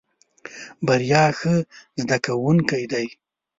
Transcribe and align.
بريا 0.85 1.23
ښه 1.39 1.55
زده 2.01 2.17
کوونکی 2.25 2.83
دی. 2.91 3.07